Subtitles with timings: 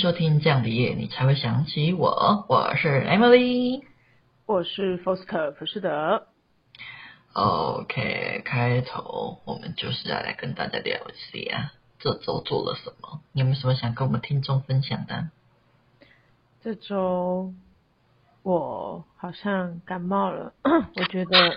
[0.00, 2.46] 收听这样的夜，你才会想起我。
[2.48, 3.82] 我是 Emily，
[4.46, 6.26] 我是 Foster 浮士德。
[7.34, 13.20] OK，开头我们就是要来跟大家聊一下这周做了什么。
[13.32, 15.28] 你有没有什么想跟我们听众分享的？
[16.64, 17.52] 这周
[18.42, 20.54] 我好像感冒了，
[20.96, 21.56] 我觉得，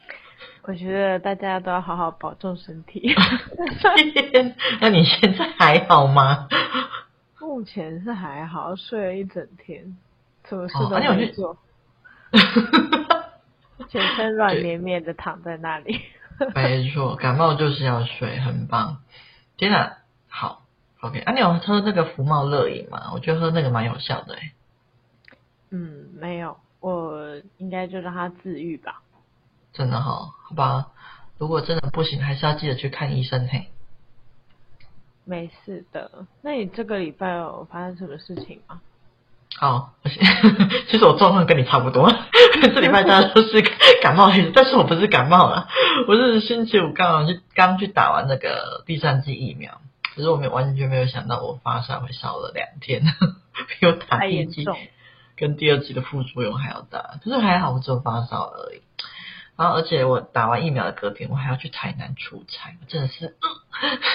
[0.64, 3.14] 我觉得大家都要好好保重身体。
[4.80, 6.48] 那你现在还好吗？
[7.54, 9.96] 目前是还好，睡了一整天，
[10.48, 11.56] 什么事都没做，哦
[12.32, 16.00] 啊、全身软绵绵的躺在那里。
[16.52, 19.04] 没错，感冒就是要睡，很棒。
[19.56, 20.64] 天哪，好
[21.00, 21.20] ，OK。
[21.20, 23.12] 啊，你有喝那个福茂乐饮吗？
[23.14, 24.50] 我觉得喝那个蛮有效的诶。
[25.70, 29.00] 嗯，没有，我应该就让它自愈吧。
[29.72, 30.88] 真的好，好吧。
[31.38, 33.68] 如果真的不行，还是要记得去看医生嘿。
[35.24, 36.10] 没事的，
[36.42, 38.80] 那你这个礼拜有发生什么事情吗？
[39.56, 40.22] 好，我先，
[40.88, 42.10] 其实我状况跟你差不多，
[42.60, 43.62] 这礼拜大家都是
[44.02, 45.68] 感冒，但是我不是感冒了，
[46.08, 49.80] 我是星期五刚好去刚去打完那个第三剂疫苗，
[50.14, 53.02] 可是我没有完全没有想到我发烧会烧了两天，
[53.80, 54.66] 比我打第一剂
[55.36, 58.82] 跟第二剂的副作用还要大，可是还好我只有发烧而已。
[59.56, 63.36] 然后而且我打完疫苗的隔天，我还要去台南出差，真的是。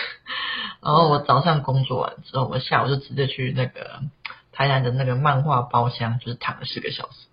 [0.81, 4.01] 然后我早上工作完之后，我下午就直接去那个
[4.51, 7.27] 台南的那个漫画包厢，就是躺了四个小时。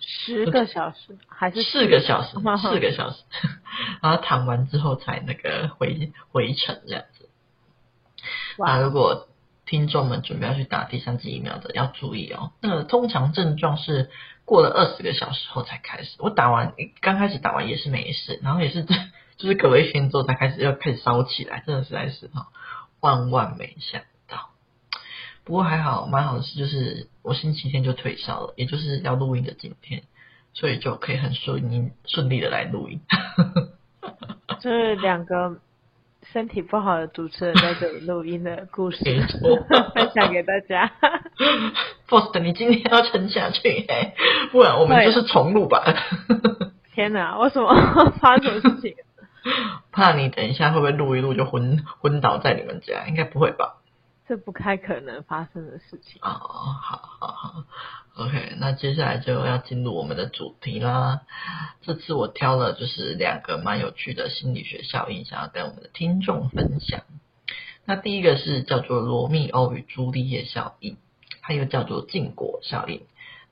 [0.00, 2.36] 十个小时还是四个小时？
[2.60, 3.22] 四个小时。
[4.02, 7.28] 然后躺完之后才那个回回程这样子。
[8.58, 9.28] 那如果
[9.66, 12.52] 听众们准备要去打第三剂疫苗的，要注意哦。
[12.60, 14.10] 那个通常症状是
[14.46, 16.16] 过了二十个小时后才开始。
[16.20, 16.72] 我打完
[17.02, 18.86] 刚开始打完也是没事，然后也是。
[19.36, 22.48] 就是隔了一天之后才开始又开始烧起来，真的实在是哈，
[23.00, 24.48] 万万没想到。
[25.44, 30.04] 不过还好，蛮好的事就是我星期天就退烧了，也就是要录音的今天，
[30.54, 33.02] 所以就可以很顺利顺利的来录音。
[34.60, 35.58] 这 两个
[36.32, 38.98] 身体不好的主持人在这里录音的故事，
[39.94, 40.90] 分享给大家。
[42.08, 43.86] Post，你今天要撑下去，
[44.52, 45.84] 不然我们就是重录吧。
[46.94, 47.74] 天哪，为什么
[48.20, 48.94] 发生什么事情？
[49.92, 53.06] 怕你等一下会不会录一录就昏昏倒在你们家？
[53.06, 53.76] 应该不会吧？
[54.28, 56.20] 这不太可能发生的事情。
[56.20, 57.64] 哦，好好好
[58.16, 61.20] ，OK，那接下来就要进入我们的主题啦。
[61.82, 67.02] 这次我挑了就是两个蛮有趣的心理学效应，想要跟我们的听众分享。
[67.84, 70.96] 那第一个是叫做罗密欧与朱丽叶效应，
[71.42, 73.02] 它又叫做禁果效应。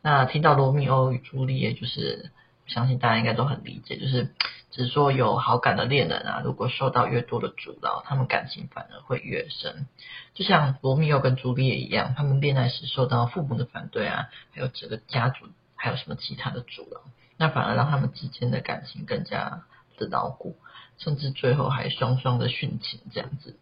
[0.03, 2.31] 那听到罗密欧与朱丽叶，就是
[2.67, 4.35] 相信大家应该都很理解，就是。
[4.75, 9.87] 只说有好感的恋人啊，如果受到越多的阻挠，他们感情反而会越深。
[10.35, 15.47] 就像罗密欧跟朱丽叶一样，他们恋爱时受到父母的反对啊，还有整个家族，
[15.77, 17.01] 还有什么其他的阻挠，
[17.37, 19.63] 那反而让他们之间的感情更加
[19.97, 20.57] 的牢固，
[20.99, 23.57] 甚至最后还双双的殉情这样子。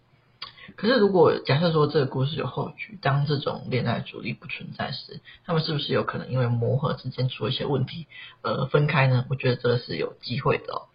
[0.77, 8.07] 可是，如果假设说这个故事有后续，当这种恋爱阻力不存在时，他们是不是有可能因为磨合之间出一些问题
[8.41, 9.27] 而分开呢？
[9.29, 10.87] 我觉得这个是有机会的哦，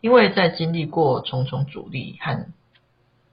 [0.00, 2.46] 因为在经历过重重阻力和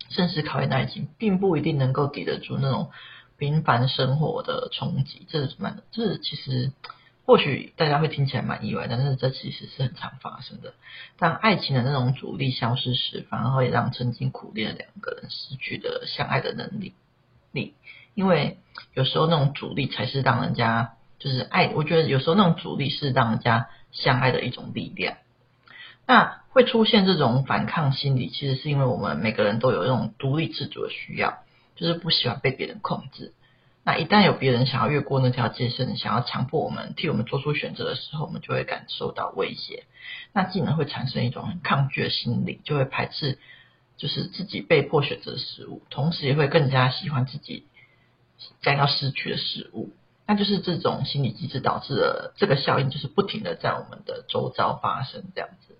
[0.09, 2.91] 甚至考验的爱情，并不一定能够抵得住那种
[3.37, 5.25] 平凡生活的冲击。
[5.29, 6.71] 这是蛮，这是其实。
[7.25, 10.73] 或许大家会听起来蛮意外，但是这其实是很常发生的。
[11.17, 16.93] 当爱情的那种阻力消失时，反而会让曾经苦恋的两个人失去的相爱的能力
[17.51, 17.73] 力。
[18.13, 18.59] 因为
[18.93, 21.69] 有时候那种阻力才是让人家就是爱。
[21.75, 25.17] 我觉得有时候那种阻力是让人家相爱的一种力量。
[26.07, 31.43] 那会出现这种反抗心理，其实是因为我们每个人都有那种独立自主的需要，
[31.75, 33.33] 就是不喜欢被别人控制。
[33.83, 39.83] 那一旦有别人想要越过那条界线，想要强迫我们替我们做出选择的时候，我们就会感受到威胁。
[40.33, 43.37] 那进而会产生一种很抗拒的心理，就会排斥
[43.97, 47.65] 就是自己被迫选择的事物，同时也会更加喜欢自己
[48.61, 49.91] 将要失去的食物。
[50.25, 55.76] 那就是这种心理机制导致了这个效应，就是不停的在我们的周遭发生这样子。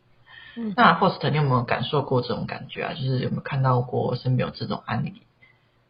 [0.58, 2.94] 嗯，那 Host，你有没有感受过这种感觉啊？
[2.94, 5.22] 就是有没有看到过身边有这种案例？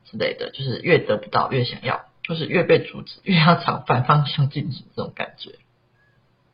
[0.10, 5.52] 之类的，就是越得不到越想要，就是越被阻止越要朝反方向进行这种感觉。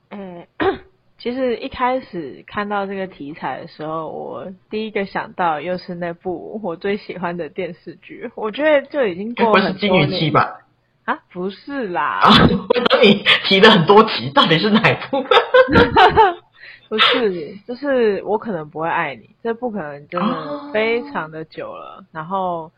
[0.09, 0.47] 嗯，
[1.19, 10.07] 其实一开始看到这个题材的时候，我第一个想到又是那部我最喜欢的电视剧，我觉得就已经过了很多年。
[10.07, 10.61] 不是金鱼期吧？
[11.05, 12.21] 啊，不是啦。
[12.23, 12.31] 啊，
[12.69, 15.23] 我等你提了很多集，到底是哪一部？
[16.93, 22.71] 不是，就是我可能不会爱你，这不可能真的非常的久了，哦、然后。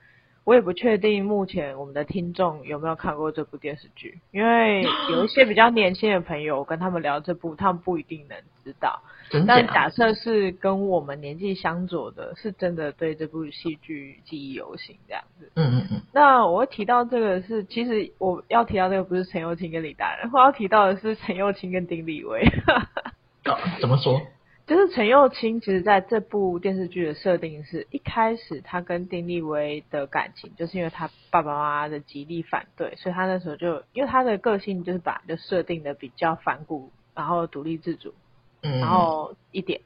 [0.45, 9.01] 我也不确定目前我们的听众有没有看过这部电视剧，因为 有一些比较年轻的朋友，我跟他们聊这部，他们不一定能知道。
[9.47, 15.51] 但假设是跟我们年纪相左的，是真的对这部戏剧记忆犹新这样子。
[15.55, 16.01] 嗯嗯嗯。
[16.13, 22.43] 那我会提到这个是，其实我要提到这个不是陈又青跟李大仁，我要提到的是陈又青跟丁立威。
[23.53, 24.21] 啊，怎么说？
[24.65, 38.15] 就是陈又青，其实在这部电视剧的设定是一开始他跟丁立威的感情，就是因为他爸爸妈妈的极力反对，所以他那时候就因为他的个性就是把就设定的比较反骨，然后独立自主，
[38.63, 39.81] 嗯，然后一点，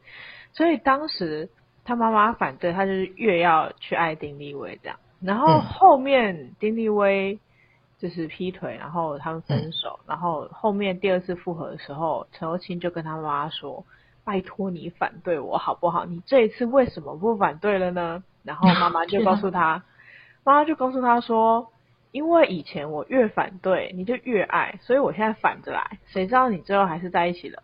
[0.53, 1.49] 所以当时
[1.83, 7.37] 他妈妈反对，他就是越要去爱丁立威这样，然后后面丁立威
[7.99, 13.85] 就是劈腿，然后他们分手，然后后面第二次复合的时候，陈又青就跟他妈妈说。
[14.25, 16.05] 拜托你反对我好不好？
[16.05, 18.23] 你这一次为什么不反对了呢？
[18.43, 19.83] 然后妈妈就 告诉他，
[20.43, 21.71] 妈妈就告诉他说，
[22.11, 25.97] 因为以前我越反对你就越爱，所以我现在反着来。
[26.05, 27.63] 谁知道你最后还是在一起了？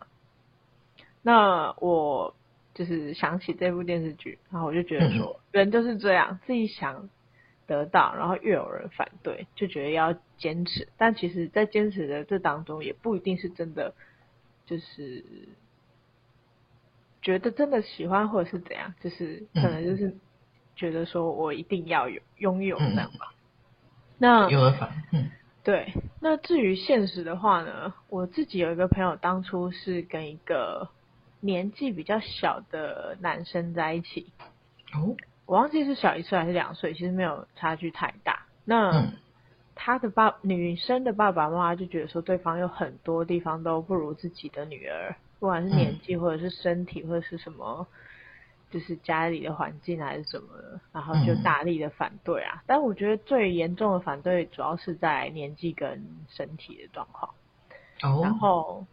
[1.22, 2.34] 那我
[2.74, 7.10] 就是想起这部电视剧，然后我就觉得说，人就是这样，自己想
[7.68, 10.88] 得到，然后越有人反对，就觉得要坚持。
[10.98, 13.94] 但其实，在坚持的这当中，也不一定是真的，
[14.66, 15.24] 就是。
[17.22, 20.16] 觉得真的喜欢或者是怎样，就是可能就是
[20.76, 23.34] 觉得说我一定要有拥有这样吧。
[24.20, 25.32] 那有了反，嗯，
[25.64, 25.92] 对。
[26.22, 30.90] 那至于现实的话呢，我自己有一个朋友，当初是跟一个
[31.40, 34.32] 年纪比较小的男生在一起。
[34.94, 38.46] 哦，我忘记是小一岁还是两岁，其实没有差距太大。
[38.64, 39.12] 那
[39.76, 45.16] 他的爸，女生的爸爸妈妈就觉得说，对方有很多地方都不如自己的女儿。
[45.38, 47.86] 不管是年纪，或者是身体，或者是什么，
[48.72, 52.64] 就是家里的环境还是什么的，然后就大力的反对啊。
[52.66, 57.32] 但我觉得最严重的反对，主要是在年纪跟身体的状况。
[58.02, 58.22] 哦。
[58.24, 58.88] 然后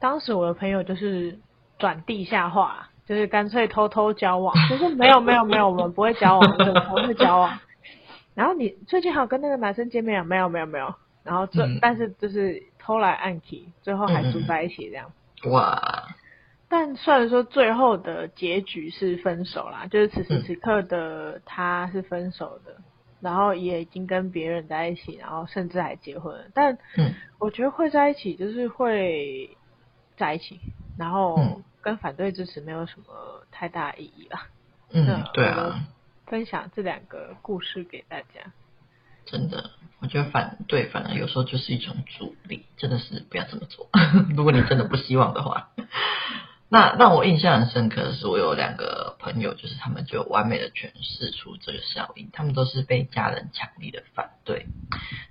[0.00, 1.38] 当时我的朋友就是
[1.78, 7.58] 转地下化，就是干脆偷偷交往，就是没有没有没有，我们不会交往，我们不会交往。
[8.34, 10.24] 然后你最近还有跟那个男生见面啊？
[10.24, 10.94] 没有没有没有。
[11.22, 15.10] 然后这但是就是偷来暗去，最后还住在一起这样。
[15.50, 16.08] 哇！
[16.68, 22.84] 但虽然说最后的结局是分手啦，就是此时此刻的他是分手的，嗯、
[23.20, 26.44] 然后也已经跟别人在一起，然后甚至还结婚了。
[26.52, 26.76] 但
[27.38, 29.56] 我觉得会在一起就是会
[30.16, 30.58] 在一起，
[30.98, 31.38] 然后
[31.84, 34.38] 跟反对支持没有什么太大意义了。
[34.90, 35.84] 嗯，对啊。
[36.26, 38.52] 分享这两个故事给大家。
[39.26, 39.70] 真的，
[40.00, 43.88] 我觉得反对反而有时候就是一种阻力，真的是不要这么做。
[44.34, 45.68] 如果你真的不希望的话，
[46.70, 52.30] 那让我印象很深刻的是，我有两个朋友，就是他们就完美的诠释出这个效应。
[52.32, 54.66] 他们都是被家人强力的反对，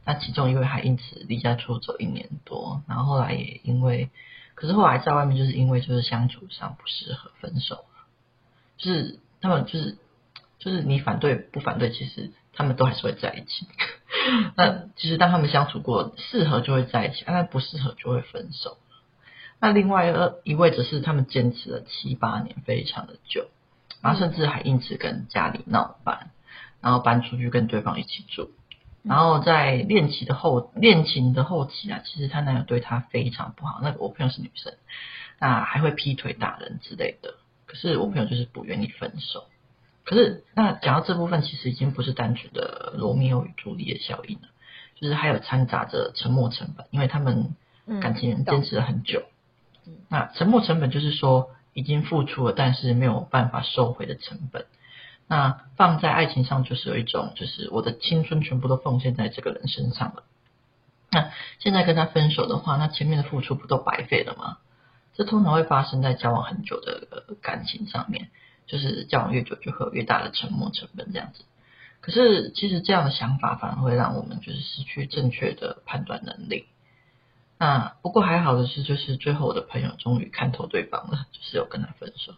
[0.06, 4.10] 那其中一位还因此离家出走一年多，然后后来也因为，
[4.64, 7.84] 可是后来在外面就是因为就是相处上不适合分手，
[8.78, 9.98] 就是他们就是
[10.58, 12.32] 就是你反对不反对，其实。
[12.56, 13.68] 他们都还是会在一起。
[14.56, 18.78] 那其实当他们相处过，适合就会在一起，但不适合就会分手。
[19.60, 23.48] 那另外一位则是他们坚持了七八年，非常的久，
[24.04, 26.30] 然后甚至还因此跟家里闹翻，
[26.80, 28.52] 然后搬出去跟对方一起住。
[29.04, 33.80] 然后在恋情的后恋情的后期啊，其实她男友对她非常不好。
[33.84, 34.74] 那个我朋友是女生，
[35.40, 37.36] 那还会劈腿打人之类的。
[37.66, 39.46] 可是我朋友就是不愿意分手。
[40.06, 44.50] 可是，那讲到这部分，其实已经不是单纯的罗密欧与朱丽叶效应了，
[44.96, 47.56] 就是还有掺杂着沉没成本，因为他们
[48.02, 49.24] 感情坚持了很久。
[49.86, 54.66] 嗯，那沉没成本就是说已经付出了，但是没有办法收回的成本。
[55.34, 60.24] 那放在爱情上，就是有一种，就是我的青春全部都奉献在这个人身上了。
[61.10, 64.60] 那现在跟他分手的话，那前面的付出不都白费了吗？
[65.16, 68.30] 这通常会发生在交往很久的感情上面。
[68.66, 71.44] 就是交往越久，就会有越大的沉默成本这样子。
[72.00, 76.68] 可是其实这样的想法反而会让我们就是失去正确的判断能力。
[77.60, 82.36] 那不过还好的是，就是最后我的朋友终于看透对方了，就是有跟他分手。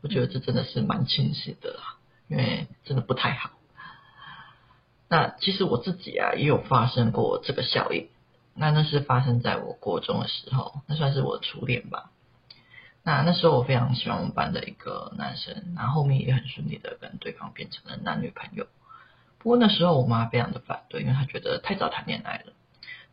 [0.00, 1.96] 我觉得这真的是蛮庆幸的啦，
[2.28, 3.50] 因为真的不太好。
[5.08, 8.08] 那其实我自己啊也有发生过这个效应。
[8.56, 12.10] 那那是发生在我国中的时候，那算是我的初恋吧。
[13.02, 18.66] 那那时候我非常喜欢我们班的一个男生，然后后面也很顺利的跟对方变成了男女朋友。
[19.38, 22.52] 不过那时候我妈非常的反对，因为她觉得太早谈恋爱了，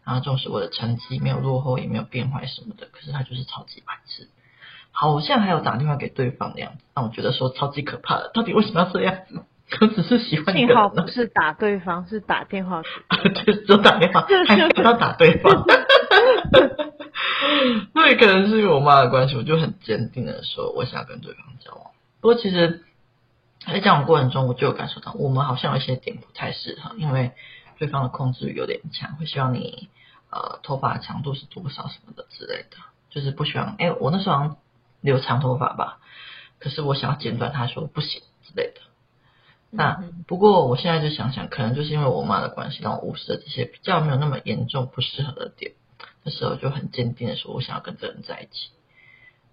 [0.04, 4.30] 然后重视我的成绩没有落后也没有变坏什么的，可是她就是超级排斥，
[4.92, 9.44] 好像还有打电话给对方的样子，让我觉得说超级可怕的，到底为什么要这样子？
[9.80, 10.54] 我只是喜欢。
[10.54, 12.82] 幸好不是打对方，是打电话
[13.24, 13.30] 给。
[13.34, 15.66] 就是就打电话， 还不要打对方。
[17.96, 21.86] 因为可能是因为我妈的关系，我就很坚定的说，我想要跟对方交往。
[22.20, 22.84] 不过其实，
[23.66, 27.32] 在交往过程中，我就有感受到，我们好像有一些点不太适合，因为
[27.78, 29.88] 对方的控制欲有点强，会希望你
[30.32, 32.78] 呃头发长度是多少什么的之类的，
[33.10, 33.76] 就是不希望。
[33.80, 34.58] 哎，我那时候好像
[35.02, 36.00] 留长头发吧，
[36.60, 38.82] 可是我想要剪短，他说不行之类的。
[39.74, 45.74] 那不过我现在就想想，可能就是因为我妈的关系，让我无视了这些比较没有那么严重不适合的点。
[46.24, 48.72] 那时候就很坚定的说，我想要跟这个人在一起。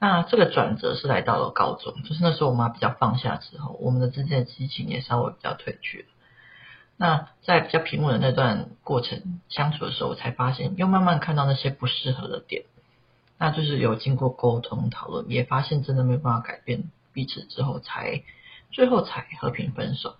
[0.00, 6.06] 那这个转折是来到了高中，就是那时候我妈比较放下之后，我们的之间的激情也稍微比较褪去了。
[6.96, 12.64] 那在比较平稳的那段过程相处的时候，我才发现又慢慢看到那些不适合的点。
[13.38, 18.22] 那就是有经过沟通讨论，也发现真的没有办法改变彼此之后，才
[18.70, 20.16] 最后才和平分手。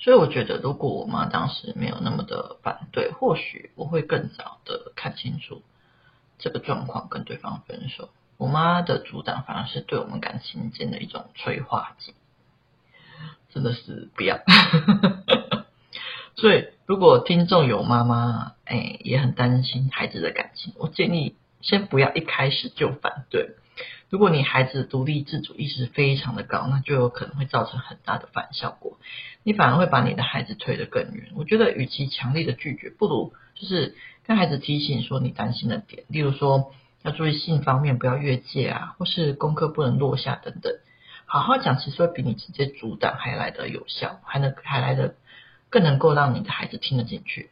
[0.00, 5.62] 所以我觉得，如果我妈当时没有那么的反对，或许我会更早的看清楚
[6.38, 8.10] 这个状况，跟对方分手。
[8.36, 12.14] 我妈的阻挡反而是对我们感情间的一种催化剂，
[13.52, 14.38] 真的是不要。
[16.36, 23.50] 所以，如果听众有妈妈，哎，也很担心孩子的感情，我建议先不要一开始就反对。
[24.10, 28.98] 如果你孩子独立自主意识非常的高，那就有可能会造成很大的反效果，
[29.42, 31.28] 你反而会把你的孩子推得更远。
[31.34, 33.94] 我觉得，与其强力的拒绝，不如就是
[34.26, 36.72] 跟孩子提醒说你担心的点，例如说
[37.02, 40.72] 要注意性方面不要越界啊，或是功课不能落下等等。
[41.26, 45.16] 好好讲，其实会比你直接阻挡还来得有效，还能还来得
[45.68, 47.50] 更能够让你的孩子听得进去。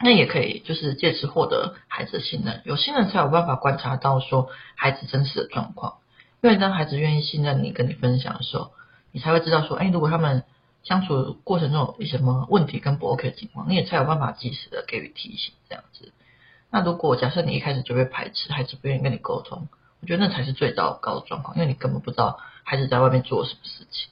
[0.00, 2.62] 那也可以，就是借此获得孩子的信任。
[2.64, 5.98] 有信任才有办法观察到说孩子真实的状况。
[6.40, 8.70] 因为当孩子愿意信任你，跟你分享的时候，
[9.10, 10.44] 你才会知道说，哎，如果他们
[10.84, 16.12] 相处过程中有什么问题跟不 OK 的情况，你也才有办法及时的给予提醒，这样子。
[16.70, 19.66] 那如果假设你一开始就被排斥，孩子不愿意跟你沟通，
[20.00, 24.08] 我觉得那才是最糟糕的状况，因为你根本不知道孩子在外面做了什么事情。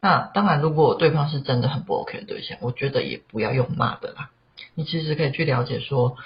[0.00, 4.30] 那当然，如果对方是真的很不 OK 的对象，我觉得也不要用骂的啦。
[4.78, 6.16] 你其实可以去了解说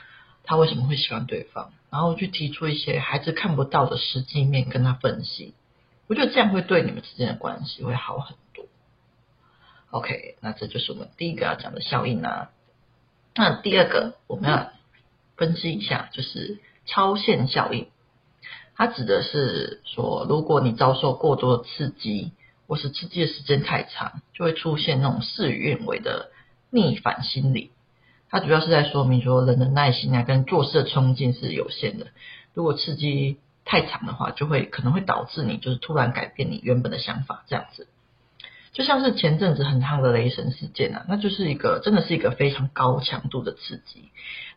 [0.44, 5.54] 他为什么会喜欢对方，然后去提出一些孩子看不到的实际面跟他分析，
[6.06, 8.66] 我觉得这样会对你们之间的关系会好很多。
[9.88, 12.50] OK，那这就是我们第一个要讲的效应啊。
[13.34, 14.70] 那第二个我们要
[15.38, 17.88] 分析一下，就是超限效应。
[18.76, 22.32] 它指的是说，如果你遭受过多的刺激，
[22.66, 26.30] 或是刺激的时间太长，就会出现那种事与愿违的
[26.68, 27.70] 逆反心理。
[28.32, 32.06] 它主要是在说明说，人的耐心啊，跟做事的冲劲是有限的。
[32.54, 33.36] 如果刺激
[33.66, 37.88] 太长的话，就会可能会导致你就是突然改变你原本的想法，这样子。
[38.72, 44.08] 就像是前阵子很夯的雷神事件啊，那就是一个真的是一个非常高强度的刺激，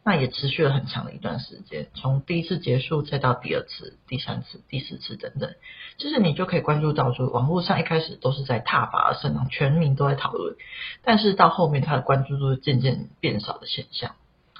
[0.07, 5.55] 那也持续了很长的一段时间，从第一次结束再到第二次、第三次、第四次等等，
[5.97, 10.55] 就是你就可以关注到说，网络上一开始都是在踏伐而生，全民都在讨论，
[11.03, 14.11] 但是到后面它的关注度渐渐变少的现象。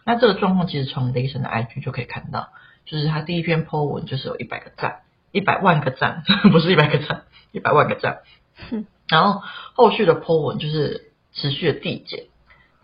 [0.04, 2.50] 那这个状况其实从雷神的 IG 就可以看到，
[2.86, 8.22] 就是他第一篇 po 文就是有一百个赞，一百万个赞， 不是一百个赞，一百万个赞。
[9.08, 9.44] 然后
[9.75, 12.25] 后续的 po 文就是持续的递减，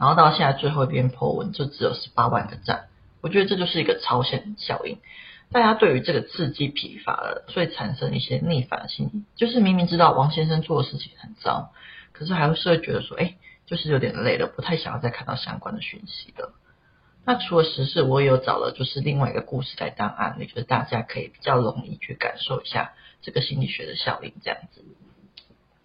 [0.01, 2.87] 然后到现在最后一篇 po 文就只有十八万个赞。
[3.21, 4.97] 我觉得这就是一个超限效应，
[5.51, 11.71] 大家对于这个刺激疲乏了，所以产生一些逆反心理，就是明明知道王先生做的事情很糟，
[12.13, 13.35] 可是还是会觉得说，哎，
[13.67, 16.51] 就是有点累了，不太想要再看到相关的讯息了。
[17.23, 24.83] 那除了时事，我也有找了就是另外一个故事来当案例，就是大家可以比较容易去感受一下这个心理学的效应，这样子。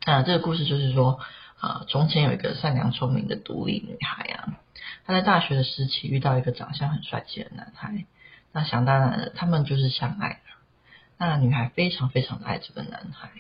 [0.07, 1.21] 那这个故事就是说，
[1.59, 4.59] 啊，从前有一个善良聪明的独立女孩啊，
[5.05, 8.05] 她在大学的时期遇到一个长相很帅气的男孩，
[8.53, 10.37] 那想当然了，他们就是相爱了。
[11.19, 13.31] 那女孩非常非常的爱这个男孩，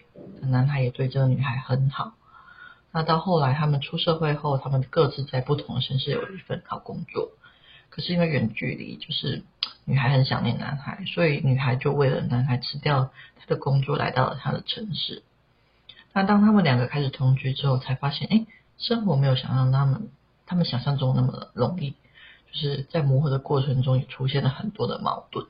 [0.40, 2.14] 男孩也对这个女孩很好。
[2.90, 7.32] 那到后来他们出社会后，他们各自在不同的城市有一份好工作，
[7.90, 9.44] 可是因为远距离，就是
[9.84, 15.22] 女孩很想念男孩，所以女孩就为了男孩辞掉她的工作，来到了他的城市。
[16.16, 18.46] 那当他们两个开始同居之后，才发现，哎，
[18.78, 20.08] 生活没有想象他们
[20.46, 25.46] 他们想象中那么容易，就是在磨合的过程中也出现了很多的矛盾。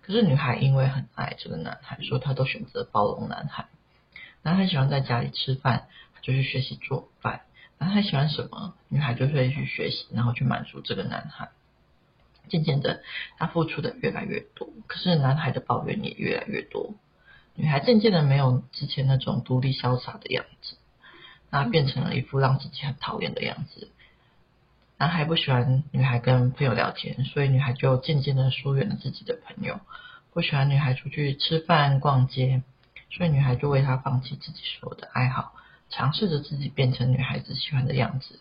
[0.00, 3.66] 可是女孩因为很爱这个男孩，所以她都选择包容男孩。
[4.40, 5.88] 男孩喜欢在家里吃饭，
[6.22, 7.42] 就去学习做饭。
[7.76, 11.50] 男孩喜欢什么，女孩就会去学习，然后去满足这个男孩。
[12.48, 13.02] 渐渐的，
[13.36, 16.94] 他付出的越来越多，可是男孩的抱怨也越来越多。
[17.60, 20.76] 女孩渐渐的没有之前那种独立潇洒的样子，
[21.50, 23.90] 那变成了一副让自己很讨厌的样子。
[24.96, 29.80] 男孩不喜欢女孩跟朋友聊天，所以女孩就渐渐的疏远了自己的朋友。
[30.32, 32.62] 不喜欢女孩出去吃饭、逛街，
[33.10, 35.52] 所以女孩就为他放弃自己所有的爱好，
[35.90, 38.38] 尝试着自己变成女孩子喜欢的样子。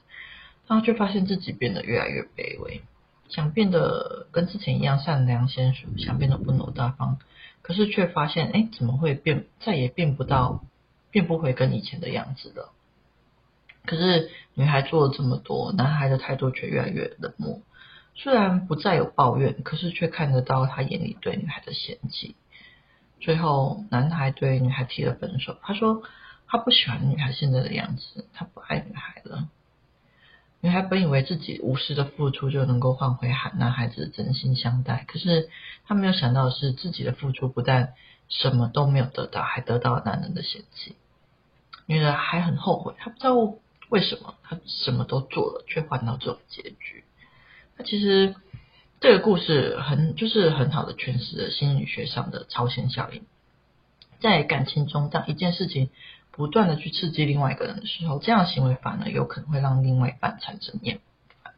[0.68, 2.84] 然后却发现自己变得越来越卑微，
[3.30, 7.18] 想变得跟之前一样善良贤淑，想变得温柔大方，
[7.68, 10.64] 可是却发现，哎，怎么会变，再也变不到，
[11.12, 12.72] 变不回跟以前的样子了。
[13.86, 17.60] 可是女孩做了这么多，男孩的态度却越来越冷漠。
[18.16, 22.38] 虽然不再有抱怨，可是却看得到他眼里对女孩的嫌弃。
[23.20, 25.58] 最后，男孩对女孩提了分手。
[25.62, 26.04] 他说
[26.48, 29.50] 他不喜欢女孩现在的样子，他不爱女孩了。
[30.68, 35.50] 女孩本以为自己无私的付出就能够换回男孩子的真心相待，可是
[35.86, 37.94] 她没有想到的是，自己的付出不但
[38.28, 40.98] 什么都没有得到，还得到了男人的嫌弃。
[41.86, 43.34] 女人还很后悔，她不知道。
[43.88, 47.06] 为什么她什么都做了，却换到这种结局？
[47.78, 48.36] 那其实
[49.00, 53.24] 这个故事很就是很好的诠释了心理学上的超限效应。
[54.20, 55.90] 在感情中，当一件事情
[56.38, 61.00] 不断的去刺激另外一个人的时候，这样行为反而有可能会让另外一半产生厌
[61.44, 61.54] 烦。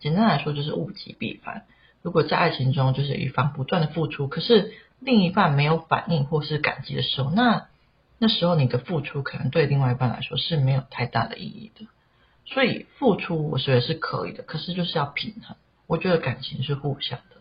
[0.00, 1.64] 简单来说，就是物极必反。
[2.02, 7.68] 如果在爱情中，就是一方不断的付出，可是另一半没有反应或是感激的时候，那
[8.18, 11.86] 那时候你的付出可能对另外一半来说是没有太大的意义的，
[12.44, 15.56] 所以付出我觉得是可以的，可是就是要平衡。
[15.86, 17.36] 我觉得感情是互相的，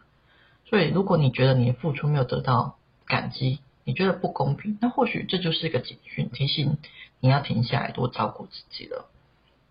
[0.70, 6.78] 所以如果你觉得你的付出没有得到感激，你觉得不公平，那或许这就是一个警讯，提醒
[7.22, 9.10] 你要停下来多照顾自己了。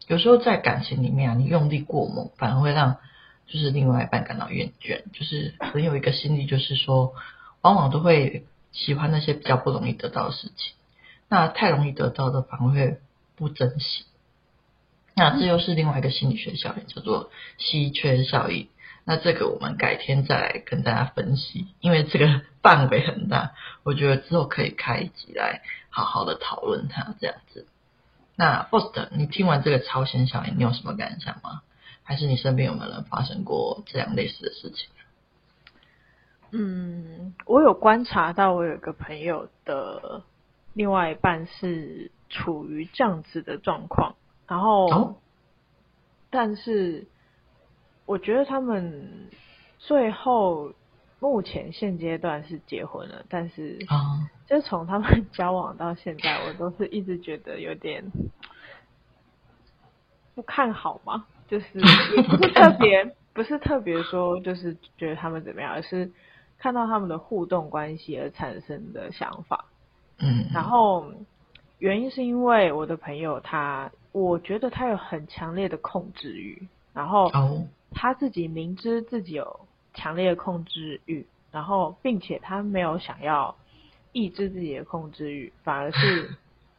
[0.06, 2.96] 有时候在感情里面啊，你用力过猛，反而会让
[3.46, 5.02] 就是另外一半感到厌倦。
[5.12, 7.12] 就是很有一个心理，就是说，
[7.60, 10.72] 往往都会喜欢那些比较不容易得到的事情。
[11.28, 12.98] 那太容易得到的反而会
[13.36, 14.06] 不珍惜，
[15.14, 18.68] 那这又是另外一个心理学效应，叫做稀缺效应。
[19.06, 23.52] 那这个我们改天再来跟大家分析，因为这个 范围很大，
[23.84, 27.66] 我觉得之后可以开一集来好好的讨论它这样子。
[28.34, 31.62] 那 Faust，你听完这个超限效应，你有什么感想吗？
[32.02, 34.90] 还是你身边有没有人发生过这样类似的事情？
[36.50, 40.22] 嗯，我有观察到，我有一个朋友的。
[40.74, 44.14] 另外一半是处于这样子的状况，
[44.46, 45.16] 然后，哦、
[46.28, 47.06] 但是
[48.06, 49.28] 我觉得他们
[49.78, 50.72] 最后
[51.20, 58.04] 目前现阶段是结婚了，但是啊，就从他们 交往到现在，我都是一直觉得有点
[60.34, 66.10] 不看好嘛，就是 不是特别不是特别说就是觉得他们怎么样，而是
[66.58, 69.64] 看到他们的互动关系而产生的想法。
[70.18, 71.12] 嗯，然后
[71.78, 77.30] 原因是因为我的朋友他，我觉得他有很强烈的控制欲，然后
[77.96, 83.56] 他自己明知自己有强烈的控制欲，然后并且他没有想要
[84.12, 86.30] 抑制自己的控制欲，反而是，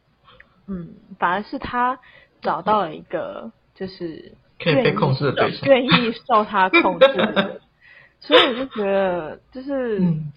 [0.68, 1.98] 嗯，反而是他
[2.40, 7.60] 找到了一个就是可以被控制的对象，愿意受他控制的，
[8.20, 9.98] 所以我就觉得就是。
[9.98, 10.32] 嗯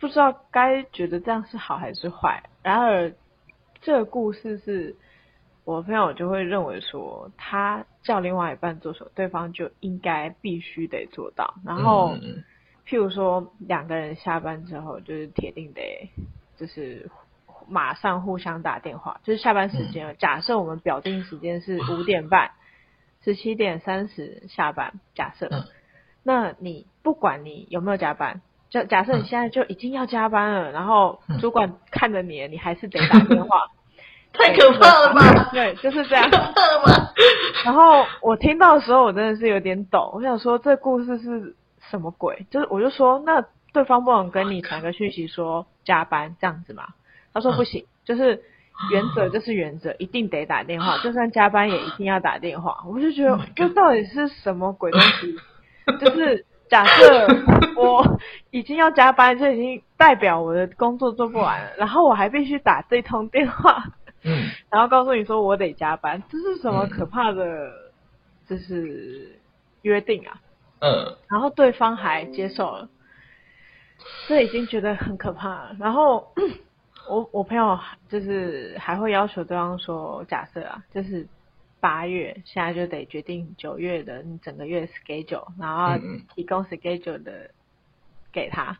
[0.00, 2.42] 不知道该觉得这样是好还是坏。
[2.62, 3.12] 然而，
[3.82, 4.96] 这个故事是
[5.64, 11.54] 我朋友就会认为说，他叫另外一半做什么，对方就应该必须得做到。
[11.64, 12.16] 然后，
[12.86, 16.10] 譬如说两个人下班之后，就是铁定得
[16.56, 17.10] 就是
[17.68, 20.16] 马上互相打电话，就是下班时间。
[20.18, 22.50] 假设我们表定时间是五点半，
[23.22, 25.00] 十七点三十下班。
[25.14, 25.66] 假设，
[26.22, 28.40] 那你不管你有没有加班。
[28.70, 33.66] 就假设你现在就已经要加班了，嗯、然后主管看着你，你还是得打电话，
[34.32, 35.50] 太可怕了吧？
[35.52, 36.30] 对，就是这样。
[37.64, 40.10] 然后我听到的时候，我真的是有点抖。
[40.14, 41.54] 我想说，这故事是
[41.90, 42.46] 什么鬼？
[42.50, 46.84] 就是我就说，那对方不能跟你传个讯息说加班这样子吗？
[47.34, 48.42] 他说不行，就是
[48.90, 52.84] 原则就是原则，一定得打电话， 就算加班也一定要打电话。
[52.86, 55.36] 我就觉得这到底是什么鬼东西？
[55.98, 56.46] 就是。
[56.70, 57.26] 假设
[57.74, 58.20] 我
[58.52, 63.82] 已经要加班，就已经代表我的工作做不完了，然后我还必须打这通电话，
[64.22, 67.92] 嗯，然后告诉你说我得加班，这是什么可怕的，
[68.48, 69.38] 就是
[69.82, 70.40] 约定啊，
[70.80, 72.88] 嗯，然后对方还接受了，
[74.28, 75.76] 这已经觉得很可怕了。
[75.78, 76.32] 然后
[77.08, 77.78] 我我朋友
[78.08, 81.26] 就是还会要求对方说，假设啊，就是。
[81.82, 85.98] 八月现在就得决定九月的你整个月 schedule，然后
[86.34, 87.50] 提供 schedule 的
[88.30, 88.78] 给他，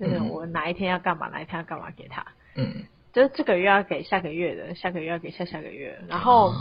[0.00, 2.26] 嗯、就是我哪一天要干嘛，哪一天要干嘛给他。
[2.56, 6.52] 嗯，就是这个月要给下个月的，下个月要给下下个月，然后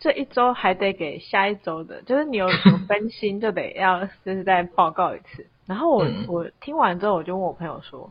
[0.00, 5.46] 这一周还得给下一周的，就是你有什么分心就得要就是再报告一次。
[5.66, 8.10] 然后我、嗯、我听完之后，我就问我朋友说：“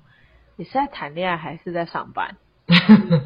[0.55, 2.35] 你是在谈恋爱还是在上班？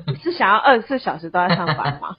[0.08, 2.16] 你 是想要二十四小时都在上班吗？”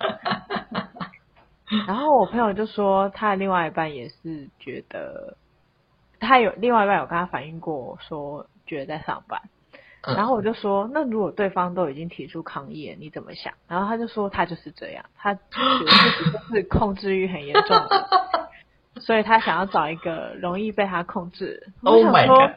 [1.88, 5.38] 然后我朋友就说，他的另外一半也是觉得，
[6.20, 9.40] 他有另外一半有跟他反映过，说觉得在上班。
[10.04, 13.54] 然后我就说，那如果对方都已经提出抗议了，你怎么想？
[13.68, 18.08] 然后他就说，他就是这样，他觉得自己就是 控制欲很严重的，
[19.00, 21.68] 所以他想要找一个容易被他控制。
[21.84, 22.56] Oh my god！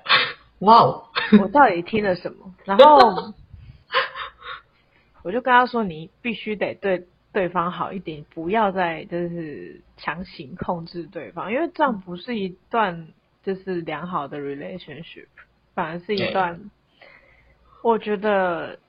[0.59, 1.03] 哇 哦，
[1.39, 2.51] 我到底听了什么？
[2.63, 3.33] 然后
[5.21, 13.07] 我就跟他说，你必须得对对方好一点，不要再就是强行控制对方，因为这样不是一段
[13.43, 15.27] 就是良好的 relationship，
[15.75, 16.71] 反而是一段。
[17.85, 18.79] 我觉得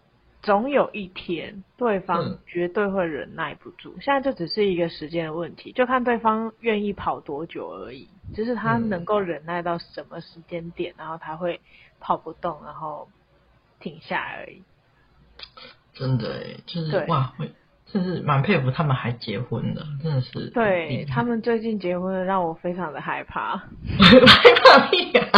[0.43, 11.61] 总有一天对方绝对会忍耐不住，嗯、现在就只是一个时间的问题，就看对方愿意跑多久而已，就是他能够忍耐到什么时间点，然后他会
[12.01, 13.07] 跑不动，然后
[13.81, 14.63] 停下来而已。
[15.93, 17.53] 真的哎，就是哇，会，
[17.85, 20.49] 真是蛮佩服他们还结婚的，真的是。
[20.55, 23.59] 对，他们最近结婚了，让我非常的害怕。
[24.01, 25.29] 害怕屁啊！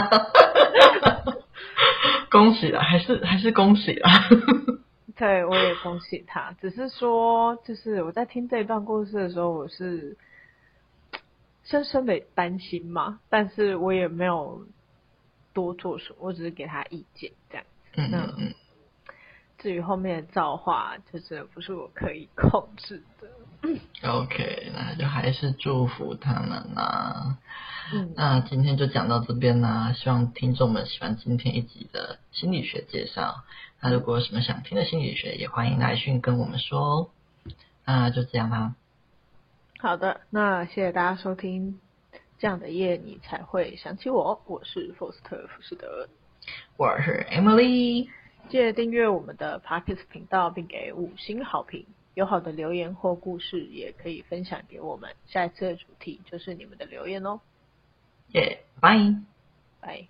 [2.30, 4.08] 恭喜了，还是还是恭喜了。
[5.16, 6.54] 对，我也恭喜他。
[6.60, 10.16] 只是说，就是我在听这一段故事的时候，我是
[11.64, 14.64] 深深的担心嘛，但是我也没有
[15.52, 17.70] 多做什么，我只是给他意见这样子。
[17.96, 18.54] 嗯嗯嗯。
[19.58, 23.28] 至于后面的造化，就是不是我可以控制的。
[24.02, 27.38] OK，那就还是祝福他们啦。
[27.92, 29.92] 嗯，那今天就讲到这边啦。
[29.92, 33.44] 希望听众们喜欢今天一集的心理学介绍。
[33.80, 37.10] 那如果有什么想听的心理学，也欢迎来讯跟我们说哦。
[37.84, 38.74] 那就这样啦。
[39.80, 41.80] 好的，那谢谢大家收听。
[42.38, 44.40] 这样的夜你才会想起我。
[44.46, 46.08] 我是福斯特福士德，
[46.76, 48.08] 我是 Emily。
[48.48, 51.84] 记得订阅我们的 Podcast 频道，并给五星好评。
[52.18, 55.14] 有好的留言或故事，也可以分享给我们。
[55.28, 57.40] 下一次的主题就是你们的留言哦。
[58.32, 58.98] 耶，拜
[59.80, 60.08] 拜。